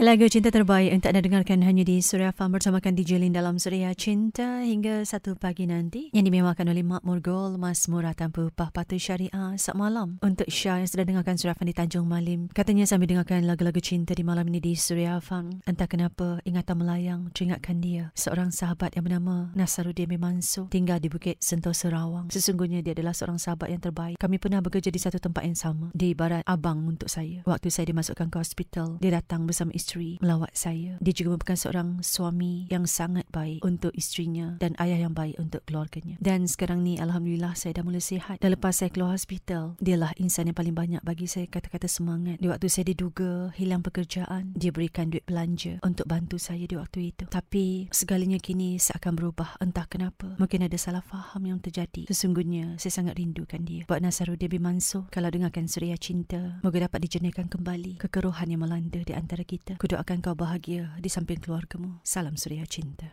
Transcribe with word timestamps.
Lagu 0.00 0.24
cinta 0.32 0.48
terbaik 0.48 0.96
untuk 0.96 1.12
anda 1.12 1.20
dengarkan 1.20 1.60
hanya 1.60 1.84
di 1.84 2.00
Suria 2.00 2.32
Farm 2.32 2.56
bersamakan 2.56 2.96
DJ 2.96 3.20
Lin 3.20 3.36
dalam 3.36 3.60
Suria 3.60 3.92
Cinta 3.92 4.64
hingga 4.64 5.04
satu 5.04 5.36
pagi 5.36 5.68
nanti 5.68 6.08
yang 6.16 6.24
dimewakan 6.24 6.72
oleh 6.72 6.80
Mak 6.80 7.04
Murgol 7.04 7.60
Mas 7.60 7.84
Murah 7.84 8.16
Tanpa 8.16 8.48
Upah 8.48 8.72
Patuh 8.72 8.96
Syariah 8.96 9.60
saat 9.60 9.76
malam 9.76 10.16
untuk 10.24 10.48
Syah 10.48 10.80
yang 10.80 10.88
sedang 10.88 11.12
dengarkan 11.12 11.36
Suria 11.36 11.52
Farm 11.52 11.68
di 11.68 11.76
Tanjung 11.76 12.08
Malim. 12.08 12.48
Katanya 12.48 12.88
sambil 12.88 13.12
dengarkan 13.12 13.44
lagu-lagu 13.44 13.76
cinta 13.84 14.16
di 14.16 14.24
malam 14.24 14.48
ini 14.48 14.64
di 14.64 14.72
Suria 14.72 15.20
Farm. 15.20 15.60
Entah 15.68 15.84
kenapa 15.84 16.40
ingatan 16.48 16.80
melayang 16.80 17.28
teringatkan 17.36 17.84
dia. 17.84 18.08
Seorang 18.16 18.56
sahabat 18.56 18.96
yang 18.96 19.04
bernama 19.04 19.52
Nasaruddin 19.52 20.08
Memanso 20.08 20.72
tinggal 20.72 20.96
di 20.96 21.12
Bukit 21.12 21.44
Sentosa 21.44 21.92
Rawang. 21.92 22.32
Sesungguhnya 22.32 22.80
dia 22.80 22.96
adalah 22.96 23.12
seorang 23.12 23.36
sahabat 23.36 23.68
yang 23.68 23.84
terbaik. 23.84 24.16
Kami 24.16 24.40
pernah 24.40 24.64
bekerja 24.64 24.88
di 24.88 24.96
satu 24.96 25.20
tempat 25.20 25.44
yang 25.44 25.60
sama 25.60 25.92
di 25.92 26.16
Barat 26.16 26.40
Abang 26.48 26.88
untuk 26.88 27.12
saya. 27.12 27.44
Waktu 27.44 27.68
saya 27.68 27.92
dimasukkan 27.92 28.32
ke 28.32 28.36
hospital, 28.40 28.96
dia 28.96 29.12
datang 29.12 29.44
bersama 29.44 29.76
isteri 29.76 29.89
isteri 29.90 30.22
melawat 30.22 30.54
saya. 30.54 30.94
Dia 31.02 31.10
juga 31.10 31.34
merupakan 31.34 31.58
seorang 31.58 31.98
suami 32.06 32.70
yang 32.70 32.86
sangat 32.86 33.26
baik 33.34 33.66
untuk 33.66 33.90
isterinya 33.98 34.54
dan 34.62 34.78
ayah 34.78 35.02
yang 35.02 35.10
baik 35.18 35.34
untuk 35.42 35.66
keluarganya. 35.66 36.14
Dan 36.22 36.46
sekarang 36.46 36.86
ni 36.86 36.94
Alhamdulillah 37.02 37.58
saya 37.58 37.74
dah 37.74 37.82
mula 37.82 37.98
sihat. 37.98 38.38
Dan 38.38 38.54
lepas 38.54 38.78
saya 38.78 38.94
keluar 38.94 39.18
hospital, 39.18 39.74
dialah 39.82 40.14
insan 40.22 40.46
yang 40.46 40.54
paling 40.54 40.78
banyak 40.78 41.02
bagi 41.02 41.26
saya 41.26 41.50
kata-kata 41.50 41.90
semangat. 41.90 42.38
Di 42.38 42.46
waktu 42.46 42.70
saya 42.70 42.86
diduga 42.94 43.50
hilang 43.58 43.82
pekerjaan, 43.82 44.54
dia 44.54 44.70
berikan 44.70 45.10
duit 45.10 45.26
belanja 45.26 45.82
untuk 45.82 46.06
bantu 46.06 46.38
saya 46.38 46.62
di 46.70 46.78
waktu 46.78 47.10
itu. 47.10 47.26
Tapi 47.26 47.90
segalanya 47.90 48.38
kini 48.38 48.78
seakan 48.78 49.18
berubah 49.18 49.58
entah 49.58 49.90
kenapa. 49.90 50.38
Mungkin 50.38 50.70
ada 50.70 50.78
salah 50.78 51.02
faham 51.02 51.50
yang 51.50 51.58
terjadi. 51.58 52.06
Sesungguhnya 52.06 52.78
saya 52.78 52.94
sangat 52.94 53.18
rindukan 53.18 53.66
dia. 53.66 53.82
Buat 53.90 54.06
Nasaruddin 54.06 54.46
bin 54.46 54.62
Mansur, 54.62 55.10
kalau 55.10 55.34
dengarkan 55.34 55.66
Suria 55.66 55.98
Cinta, 55.98 56.62
moga 56.62 56.86
dapat 56.86 57.02
dijernihkan 57.10 57.50
kembali 57.50 57.98
kekeruhan 57.98 58.46
yang 58.54 58.62
melanda 58.62 59.02
di 59.02 59.16
antara 59.16 59.42
kita. 59.42 59.79
Ku 59.80 59.88
doakan 59.88 60.20
kau 60.20 60.36
bahagia 60.36 60.92
di 61.00 61.08
samping 61.08 61.40
keluargamu. 61.40 62.04
Salam 62.04 62.36
suria 62.36 62.68
cinta. 62.68 63.08